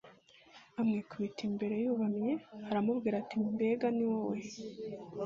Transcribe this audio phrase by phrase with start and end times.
[0.79, 2.31] amwikubita imbere yubamye
[2.69, 4.37] aramubwira ati Mbega ni wowe